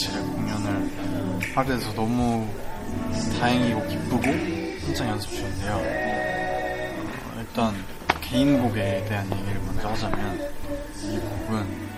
[0.00, 0.90] 며칠의 공연을
[1.54, 2.46] 하게 돼서 너무
[3.38, 4.22] 다행이고 기쁘고
[4.86, 5.74] 한창 연습 중인데요.
[5.74, 7.74] 어, 일단
[8.22, 10.50] 개인곡에 대한 얘기를 먼저 하자면
[11.02, 11.90] 이 곡은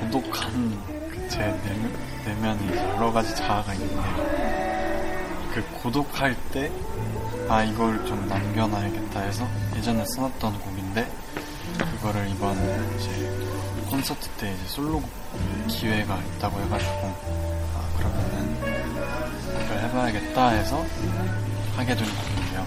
[0.00, 0.78] 고독한
[1.28, 1.92] 제 내면,
[2.24, 4.02] 내면이 여러 가지 자아가 있는데
[5.54, 6.70] 그 고독할 때
[7.48, 9.46] 아 이걸 좀 남겨놔야겠다 해서
[9.76, 11.06] 예전에 써놨던 곡인데
[11.78, 12.56] 그거를 이번
[12.98, 13.08] 이제
[13.90, 15.02] 콘서트 때 이제 솔로
[15.68, 17.14] 기회가 있다고 해가지고
[17.74, 18.60] 아 그러면은
[19.58, 20.84] 그걸 해봐야겠다 해서
[21.76, 22.66] 하게 된 곡인데요.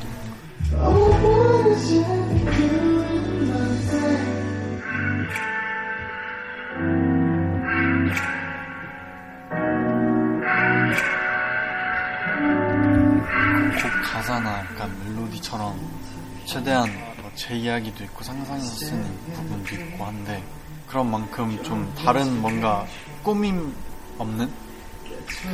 [13.82, 15.80] 곡 가사나 약간 멜로디처럼
[16.46, 16.90] 최대한
[17.22, 20.44] 뭐제 이야기도 있고 상상해서 쓰는 부분도 있고 한데
[20.90, 22.86] 그런 만큼 좀 다른 뭔가
[23.24, 23.76] 꾸밈
[24.18, 24.52] 없는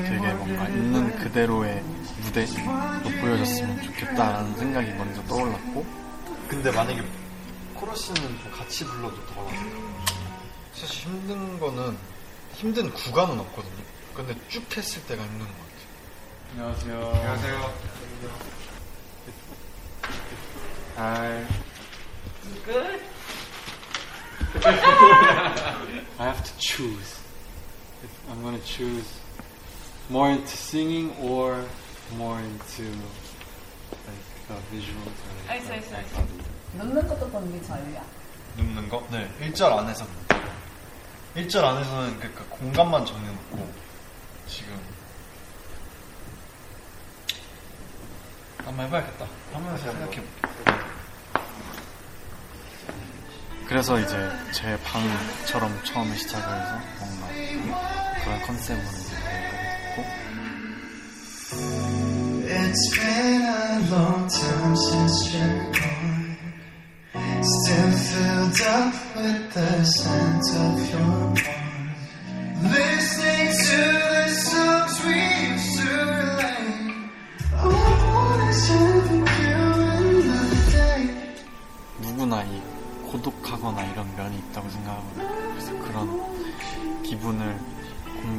[0.08, 1.84] 되게 뭔가 있는 그대로의
[2.22, 2.48] 무대로
[3.22, 5.86] 보여줬으면 좋겠다라는 생각이 먼저 떠올랐고
[6.48, 7.04] 근데 만약에
[7.74, 9.48] 코러스는 좀 같이 불러도 더
[10.74, 11.98] 사실 힘든 거는
[12.54, 17.12] 힘든 구간은 없거든요 근데 쭉 했을 때가 힘든 것 같아요 안녕하세요.
[17.14, 17.72] 안녕하세요
[20.98, 21.46] Hi.
[22.66, 23.15] Good.
[26.18, 27.20] I have to choose.
[28.04, 29.06] If I'm gonna choose
[30.10, 31.64] more into singing or
[32.18, 32.84] more into
[34.06, 35.08] like the visuals.
[35.08, 36.34] Or, I see, I see, I like,
[36.78, 38.02] 눕는 것도 보는 게 자유야.
[38.58, 39.06] 눕는 거?
[39.12, 40.06] 네, 1절 안에서
[41.36, 43.74] 1절 안에서는 그러니까 공간만 정해놓고
[44.48, 44.80] 지금
[48.64, 49.28] 한번 해봐야겠다.
[49.54, 50.45] 한번 생각해볼게.
[53.68, 54.16] 그래서 이제
[54.52, 57.28] 제 방처럼 처음에 시작을 해서 뭔가
[58.24, 59.58] 그런 컨셉으로 이제 하게
[59.96, 60.26] 됐고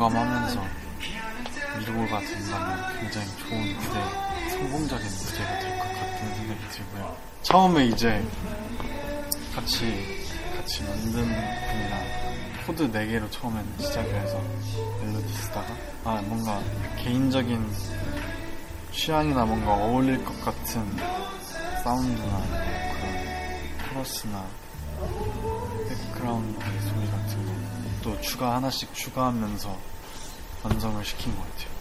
[0.06, 0.65] 공감하면서
[1.81, 7.17] 마무리가 된다면 굉장히 좋은 무대, 성공적인 무대가 될 것 같다는 생각이 들고요.
[7.43, 8.25] 처음에 이제
[9.55, 10.25] 같이
[10.56, 12.06] 같이 만든 분이랑
[12.66, 14.41] 코드 4개로 처음에는 시작을 해서
[15.03, 15.75] 멜로디 쓰다가
[16.05, 16.61] 아 뭔가
[17.03, 17.69] 개인적인
[18.93, 20.97] 취향이나 뭔가 어울릴 것 같은
[21.83, 22.43] 사운드나
[22.93, 24.45] 그런 코러스나
[25.89, 27.56] 백그라운드 소리 같은 거
[28.06, 29.77] 또 추가 하나씩 추가하면서
[30.66, 31.72] 완성을 시킨 것 같아요.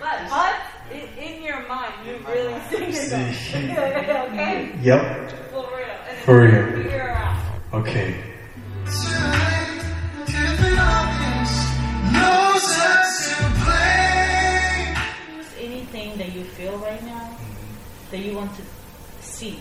[0.00, 0.54] But, but
[0.92, 3.30] in, in your mind, you're really singing them.
[4.32, 4.72] okay?
[4.82, 5.88] Yep, For real.
[6.08, 6.66] And then For real.
[6.82, 7.36] Figure it out.
[7.72, 8.14] okay.
[8.84, 9.80] Tonight,
[10.28, 11.52] if it obvious,
[12.12, 14.94] knows us to play.
[15.24, 17.30] Choose anything that you feel right now
[18.10, 18.62] that you want to
[19.22, 19.58] see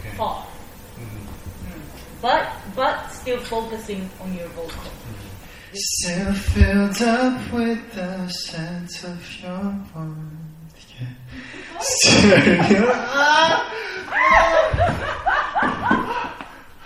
[0.00, 0.14] Okay.
[0.16, 0.44] far.
[1.00, 1.80] Mm.
[2.20, 2.46] But
[2.76, 4.92] but still focusing on your vocal.
[5.74, 10.76] Still filled up with the scent of your warmth.
[11.00, 11.06] Yeah.
[11.80, 12.90] Still,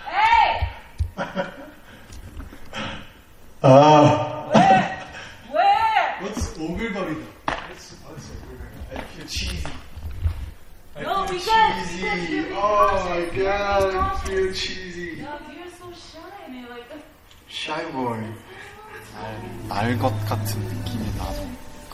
[0.05, 0.67] Hey!
[3.63, 4.51] ah.
[5.51, 6.15] Where?
[6.21, 7.25] What's 오글거리다?
[7.47, 8.93] What's, what's 오글거리다?
[8.93, 9.67] I feel cheesy.
[10.95, 12.01] I No, feel because- cheesy.
[12.01, 14.29] because you're Oh my being god, I cautious.
[14.29, 15.21] feel cheesy.
[15.21, 16.85] No, you're so shy and you're like
[17.47, 18.23] Shy boy.
[19.68, 21.42] 날 것 같은 느낌이 나서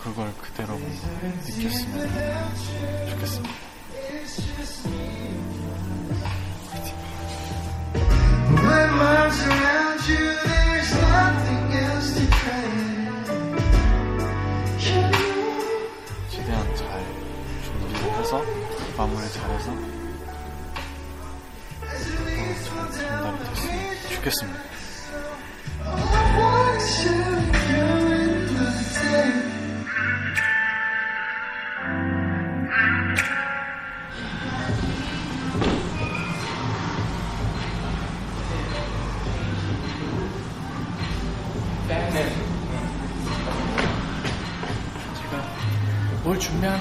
[0.03, 2.09] 그걸 그대로 느꼈으면
[3.11, 3.55] 좋겠습니다.
[16.31, 17.05] 최대한 잘
[17.65, 18.43] 준비를 해서
[18.97, 19.77] 마무리 잘해서 어,
[22.65, 24.66] 잘 전달이 됐으면 좋겠습니다.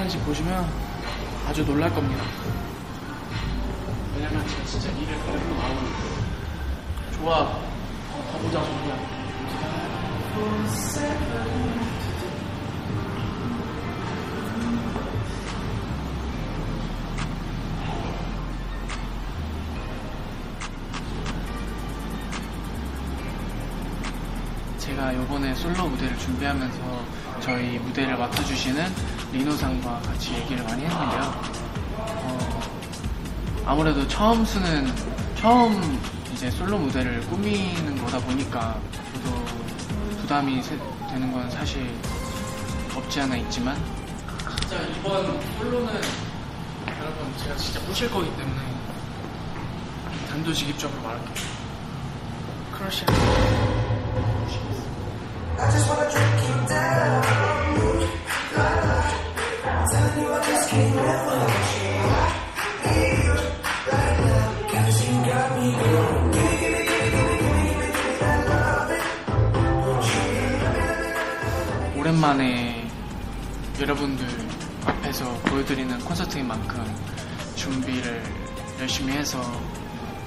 [0.06, 0.70] 하는지 보시면
[1.48, 2.24] 아주 놀랄 겁니다.
[4.16, 5.82] 왜냐면 제가 진짜 일을 걸고 나오는
[7.14, 9.16] 좋아, 어, 가보자, 정리야.
[24.78, 27.06] 제가 요번에 솔로 무대를 준비하면서
[27.42, 31.42] 저희 무대를 맡아주시는 리노상과 같이 얘기를 많이 했는데요.
[31.98, 32.62] 어,
[33.66, 34.94] 아무래도 처음 쓰는,
[35.36, 36.02] 처음
[36.34, 38.78] 이제 솔로 무대를 꾸미는 거다 보니까
[39.14, 39.46] 저도
[40.22, 40.78] 부담이 세-
[41.10, 41.90] 되는 건 사실
[42.96, 43.78] 없지 않아 있지만
[44.60, 45.24] 진짜 이번
[45.58, 46.02] 솔로는
[47.00, 48.60] 여러분 제가 진짜 부실 거기 때문에
[50.30, 51.34] 단도직입적으로 말할게요.
[52.74, 53.06] 크러쉬
[71.96, 72.88] 오랜만에
[73.80, 74.28] 여러분들
[74.88, 76.84] 앞에서 보여드리는 콘서트인 만큼
[77.56, 78.24] 준비를
[78.80, 79.40] 열심히 해서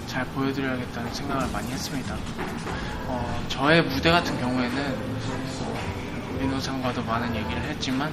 [0.06, 2.16] 잘 보여드려야겠다는 생각을 많이 했습니다.
[3.08, 4.94] 어, 저의 무대 같은 경우에는
[5.62, 8.12] 어, 민호상과도 많은 얘기를 했지만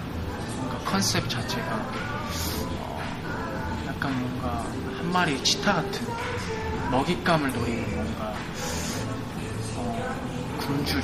[0.86, 1.76] 컨셉 자체가
[2.80, 4.64] 어, 약간 뭔가
[4.98, 6.08] 한 마리 치타 같은
[6.92, 8.34] 먹잇감을 노리는 뭔가
[9.76, 10.16] 어,
[10.60, 11.04] 굶주린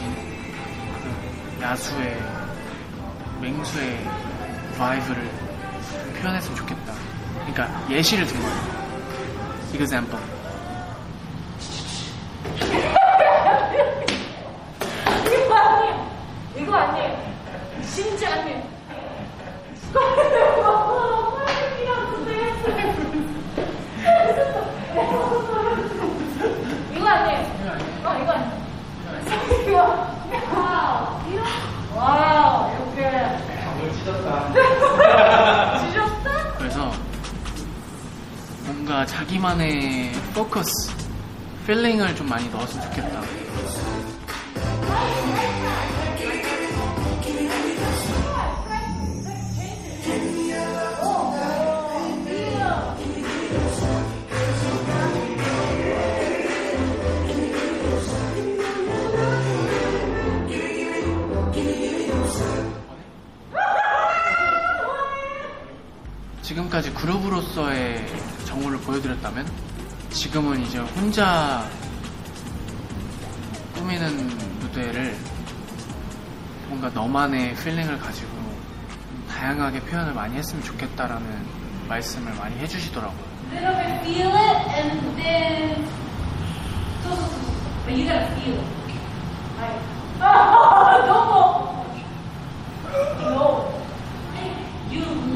[1.57, 2.21] 그 야수의
[3.41, 4.07] 맹수의
[4.77, 5.29] 바이브를
[6.21, 6.93] 표현했으면 좋겠다.
[7.33, 8.81] 그러니까 예시를 든 거예요.
[9.73, 10.19] example.
[15.27, 16.11] 이거 아니에요.
[16.55, 17.17] 이거 아니에요.
[17.89, 18.63] 진짜 아니에요.
[26.95, 27.39] 이거 아니에요.
[28.03, 28.61] 어, 이거 아니에요.
[29.67, 29.77] 이거.
[30.53, 31.21] 와우.
[31.31, 31.43] 이거.
[31.95, 32.71] 와우.
[32.75, 33.51] 이렇게.
[34.01, 34.51] 찢었다?
[36.57, 36.91] 그래서
[38.65, 40.91] 뭔가 자기만의 포커스,
[41.67, 43.21] 필링을 좀 많이 넣었으면 좋겠다.
[66.71, 68.07] 지금까지 그룹으로서의
[68.45, 69.45] 정우를 보여드렸다면
[70.09, 71.67] 지금은 이제 혼자
[73.75, 74.27] 꾸미는
[74.59, 75.17] 무대를
[76.69, 78.31] 뭔가 너만의 feeling을 가지고
[79.29, 81.45] 다양하게 표현을 많이 했으면 좋겠다라는
[81.89, 83.31] 말씀을 많이 해주시더라고요.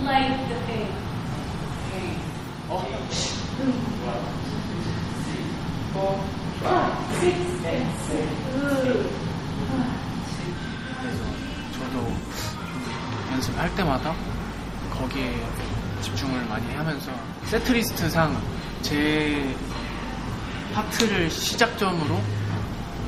[0.06, 1.06] like the pain
[1.96, 2.64] 그래서
[11.74, 12.19] 저도 좀
[13.31, 14.13] 연습할 때마다
[14.92, 15.36] 거기에
[16.01, 17.12] 집중을 많이 하면서
[17.45, 18.41] 세트리스트상
[18.82, 19.55] 제
[20.74, 22.20] 파트를 시작점으로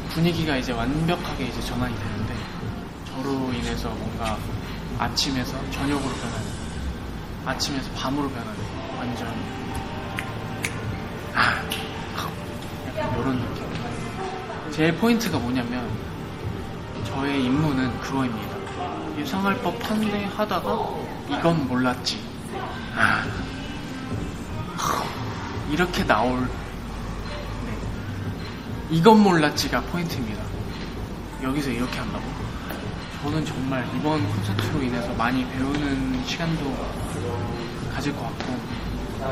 [0.09, 2.33] 분위기가 이제 완벽하게 이제 전환이 되는데
[3.07, 4.37] 저로 인해서 뭔가
[4.97, 6.47] 아침에서 저녁으로 변하는
[7.45, 8.76] 아침에서 밤으로 변하는
[9.07, 9.27] 완전
[11.33, 11.63] 아
[12.11, 15.89] 약간 이런 느낌 제 포인트가 뭐냐면
[17.05, 18.57] 저의 임무는 그거입니다.
[19.17, 20.89] 예상할 법한데 하다가
[21.29, 22.21] 이건 몰랐지.
[22.95, 23.23] 아,
[25.71, 27.77] 이렇게 나올 네.
[28.91, 30.43] 이건 몰랐지가 포인트입니다.
[31.41, 32.23] 여기서 이렇게 한다고?
[33.23, 37.07] 저는 정말 이번 콘서트로 인해서 많이 배우는 시간도
[37.93, 38.76] 가질 것 같고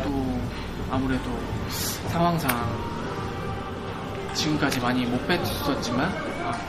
[0.04, 0.42] 또
[0.90, 1.40] 아무래도
[2.10, 2.50] 상황상
[4.34, 6.12] 지금까지 많이 못 뵀었지만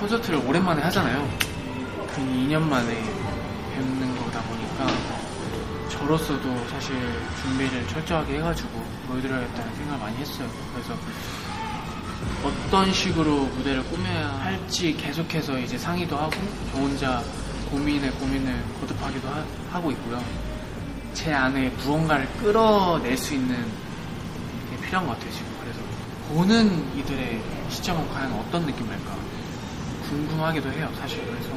[0.01, 1.29] 콘서트를 오랜만에 하잖아요.
[2.15, 2.95] 그 2년 만에
[3.75, 4.87] 뵙는 거다 보니까
[5.89, 6.97] 저로서도 사실
[7.43, 10.49] 준비를 철저하게 해가지고 보여드려야겠다는 생각을 많이 했어요.
[10.73, 10.95] 그래서
[12.43, 16.33] 어떤 식으로 무대를 꾸며야 할지 계속해서 이제 상의도 하고
[16.73, 17.23] 저 혼자
[17.71, 19.29] 고민에 고민을 거듭하기도
[19.71, 20.23] 하, 고 있고요.
[21.17, 23.57] 제 안에 무언가를 끌어낼 수 있는
[24.71, 25.47] 게 필요한 것 같아요 지금.
[25.63, 25.81] 그래서
[26.29, 29.17] 보는 이들의 시점은 과연 어떤 느낌일까
[30.11, 31.49] 궁금하기도 해요 사실 그래서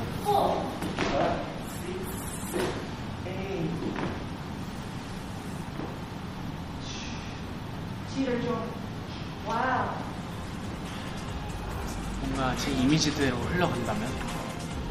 [12.21, 14.09] 뭔가 제 이미지대로 흘러간다면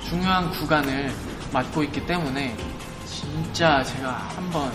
[0.07, 1.11] 중요한 구간을
[1.55, 2.55] 맡고 있기 때문에
[3.11, 4.73] 진짜 제가 한번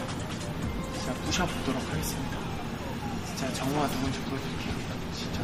[0.98, 2.38] 진짜 부셔보도록 하겠습니다.
[3.28, 4.74] 진짜 정우가 누군지 보여드릴게요.
[5.14, 5.42] 진짜.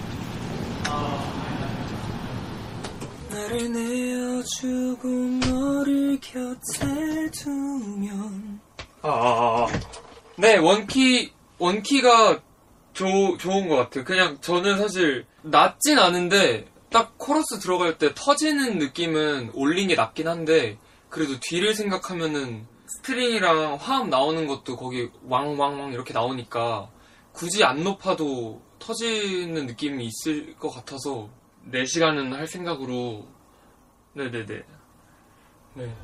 [3.30, 8.60] 나를 내어주고 너를 곁에 두면
[9.02, 9.68] 아, 아, 아.
[10.38, 12.42] 네, 원키, 원키가
[12.94, 14.04] 조, 좋은 것 같아요.
[14.04, 20.78] 그냥 저는 사실 낮진 않은데 딱 코러스 들어갈 때 터지는 느낌은 올린 게 낫긴 한데
[21.10, 26.90] 그래도 뒤를 생각하면은 string이랑 화음 나오는 것도 거기 왕왕왕 이렇게 나오니까
[27.32, 31.30] 굳이 안 높아도 터지는 느낌이 있을 것 같아서
[31.72, 33.28] 4시간은 할 생각으로
[34.14, 34.64] 네네네
[35.76, 35.96] 네.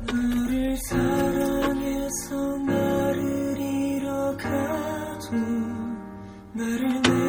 [0.00, 5.36] 너를 사랑해서 나를 잃어가도
[6.54, 7.21] 나를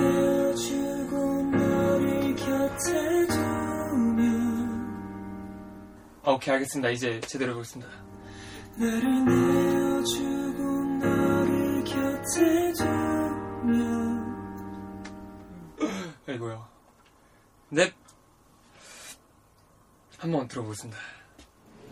[6.34, 6.90] 오케이 알겠습니다.
[6.90, 7.92] 이제 제대로 해보겠습니다.
[8.76, 10.64] 나를 내어주고
[10.98, 14.24] 너를 곁에 두면
[16.28, 16.68] 아이고요.
[17.70, 17.94] 넵.
[20.18, 20.98] 한번 들어보겠습니다.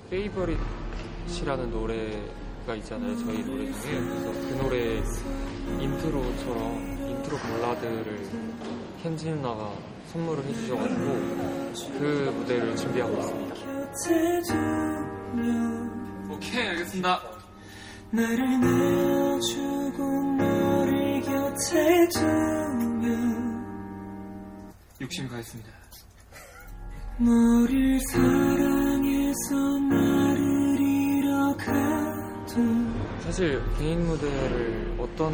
[0.10, 3.16] Favorite이라는 노래가 있잖아요.
[3.20, 4.00] 저희 노래 중에.
[4.00, 5.04] 그래서 그 노래
[5.84, 8.28] 인트로처럼 인트로 발라드를
[9.04, 9.72] 켄지 누나가
[10.12, 11.06] 선물을 해주셔가지고
[11.98, 13.56] 그 무대를 준비하고 있습니다.
[16.30, 17.22] 오케이 알겠습니다.
[18.12, 20.04] 나를 내어주고
[20.38, 23.64] 너를 곁에 두면
[25.00, 25.70] 욕심 가했습니다.
[27.20, 29.56] 너를 사랑해서
[29.90, 32.54] 나를 잃어가도
[33.20, 35.34] 사실 개인 무대를 어떤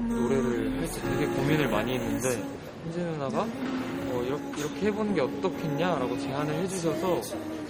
[0.00, 2.42] 노래를 할지 되게 고민을 많이 했는데
[2.84, 7.20] 현지 누나가 어, 이렇게, 이렇게 해보는 게 어떻겠냐라고 제안을 해주셔서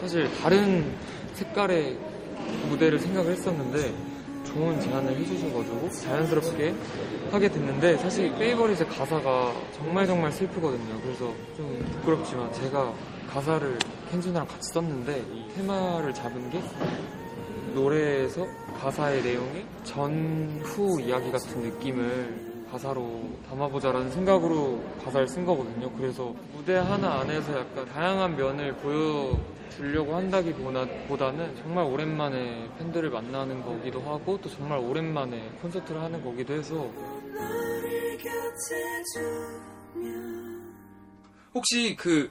[0.00, 0.92] 사실 다른
[1.34, 1.98] 색깔의
[2.68, 3.94] 무대를 생각을 했었는데
[4.44, 6.74] 좋은 제안을 해주셔가지고 자연스럽게
[7.30, 11.00] 하게 됐는데 사실 Favorite의 가사가 정말 정말 슬프거든요.
[11.02, 12.92] 그래서 좀 부끄럽지만 제가
[13.32, 13.78] 가사를
[14.10, 16.60] 켄지 누나랑 같이 썼는데 이 테마를 잡은 게
[17.74, 18.46] 노래에서
[18.80, 25.90] 가사의 내용이 전후 이야기 같은 느낌을 가사로 담아보자라는 생각으로 가사를 쓴 거거든요.
[25.92, 29.38] 그래서 무대 하나 안에서 약간 다양한 면을 보여
[29.70, 36.90] 주려고 한다기보다는 정말 오랜만에 팬들을 만나는 거기도 하고 또 정말 오랜만에 콘서트를 하는 거기도 해서
[41.54, 42.30] 혹시 그,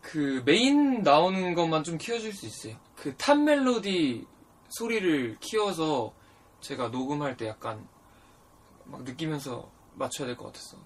[0.00, 2.76] 그 메인 나오는 것만 좀 키워줄 수 있어요?
[2.96, 4.26] 그 top 멜로디
[4.68, 6.12] 소리를 키워서
[6.60, 7.86] 제가 녹음할 때 약간
[8.84, 10.76] 막 느끼면서 맞춰야 될 것 같아서.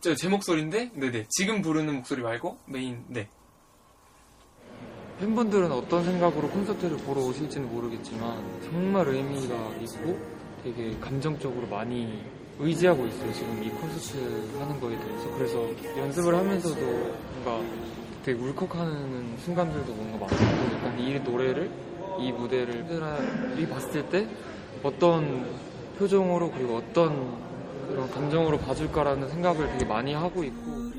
[0.00, 0.90] 저제 목소리인데?
[0.94, 1.26] 네네.
[1.30, 3.28] 지금 부르는 목소리 말고 메인, 네.
[5.20, 10.18] 팬분들은 어떤 생각으로 콘서트를 보러 오실지는 모르겠지만 정말 의미가 있고
[10.62, 12.22] 되게 감정적으로 많이
[12.58, 13.32] 의지하고 있어요.
[13.32, 14.18] 지금 이 콘서트
[14.58, 15.30] 하는 거에 대해서.
[15.36, 17.64] 그래서 연습을 하면서도 뭔가
[18.24, 21.70] 되게 울컥하는 순간들도 뭔가 많고 약간 이 노래를
[22.18, 24.28] 이 무대를 팬들이 봤을 때
[24.82, 25.46] 어떤
[25.98, 27.36] 표정으로 그리고 어떤
[27.86, 30.92] 그런 감정으로 봐줄까라는 생각을 되게 많이 하고 있고.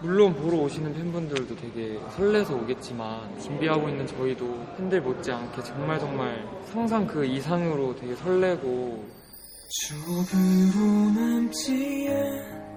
[0.00, 7.06] 물론 보러 오시는 팬분들도 되게 설레서 오겠지만 준비하고 있는 저희도 팬들 못지않게 정말 정말 상상
[7.06, 9.04] 그 이상으로 되게 설레고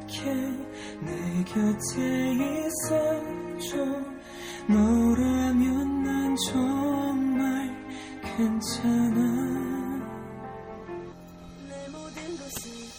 [0.05, 0.23] 않게
[1.01, 2.33] 내 곁에
[2.67, 3.77] 있어줘
[4.67, 7.75] 너라면 난 정말
[8.21, 9.19] 괜찮아.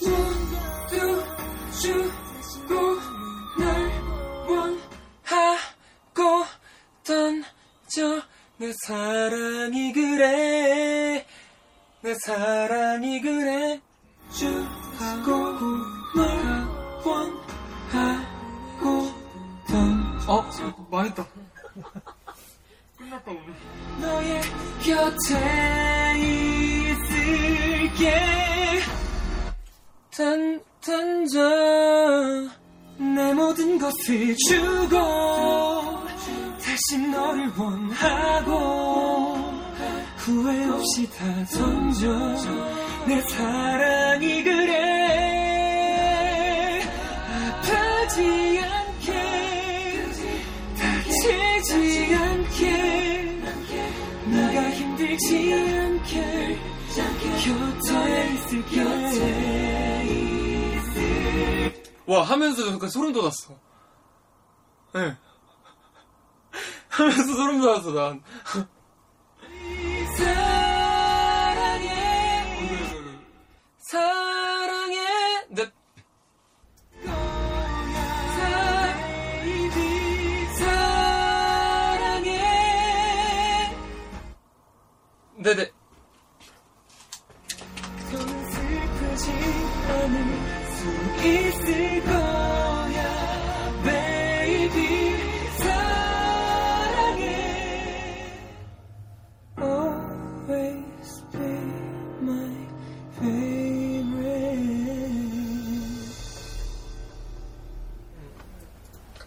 [0.03, 1.25] 모두
[1.81, 2.75] 주고
[3.59, 3.91] 날
[4.49, 6.47] 원하고
[7.05, 8.23] 던져.
[8.59, 11.27] 내 사랑이 그래.
[12.03, 13.81] 내 사랑이 그래.
[14.33, 14.67] 주고
[15.31, 15.96] 날
[17.07, 18.83] 원하고
[19.69, 20.45] 던 어?
[20.91, 21.25] 망했다.
[24.01, 24.41] 너의
[24.83, 26.15] 곁에
[26.89, 28.11] 있을게.
[30.11, 31.39] 던, 던져
[32.99, 34.99] 내 모든 것을 주고
[36.59, 39.37] 다시 너를 원하고
[40.17, 42.09] 후회 없이 다 던져.
[43.07, 44.96] 내 사랑이 그래
[55.27, 56.59] 지 않게
[57.45, 58.83] 곁에 있을게
[62.07, 63.55] 와 하면서 잠깐 소름 돋았어.
[64.95, 65.17] 예.
[66.89, 68.23] 하면서 소름 돋았어 난.
[70.17, 71.97] 사랑해
[85.47, 85.73] favorite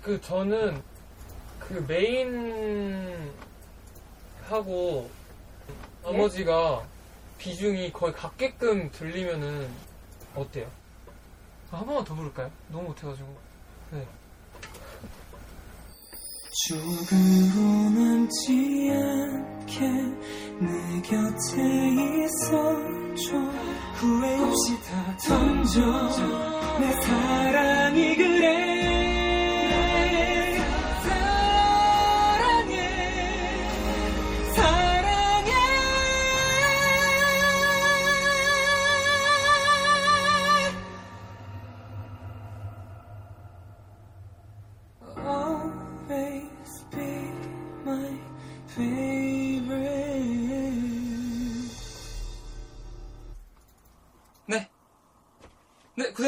[0.09, 0.81] 그 저는
[1.59, 3.31] 그 메인
[4.49, 5.07] 하고
[6.03, 6.83] 나머지가
[7.37, 9.69] 비중이 거의 같게끔 들리면은
[10.35, 10.69] 어때요?
[11.71, 12.51] 한 번만 더 부를까요?
[12.69, 13.27] 너무 못해가지고
[13.91, 14.07] 네.
[16.67, 17.59] 조금도
[17.99, 19.79] 남지 않게
[20.59, 23.37] 내 곁에 있어줘
[23.95, 25.81] 후회 없이 다 던져
[26.79, 28.38] 내 사랑이 그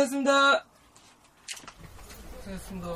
[0.02, 0.66] 고생했습니다.
[2.38, 2.96] 고생했습니다.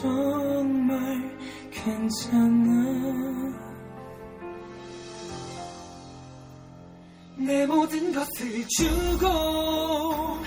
[0.00, 1.38] 정말
[1.70, 3.56] 괜찮아.
[7.38, 10.38] 내 모든 것을 주고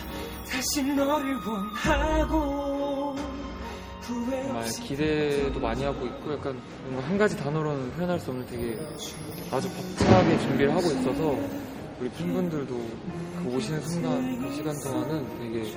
[0.49, 3.15] 다시 너를 원하고
[4.01, 8.79] 정말 기대도 많이 하고 있고 약간 뭔가 한 가지 단어로는 표현할 수 없는 되게
[9.51, 12.75] 아주 벅차게 준비를 하고 있어서 우리 팬분들도
[13.43, 15.73] 그 오시는 순간 그 시간 동안은 되게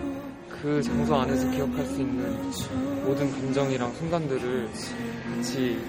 [0.48, 4.70] 그 장소 안에서 기억할 수 있는 모든 감정이랑 순간들을
[5.34, 5.84] 같이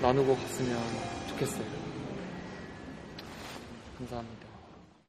[0.00, 0.78] 나누고 갔으면
[1.28, 1.66] 좋겠어요.
[3.98, 4.43] 감사합니다.